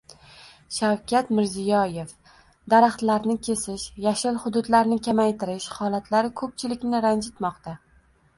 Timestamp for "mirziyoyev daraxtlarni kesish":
1.39-3.85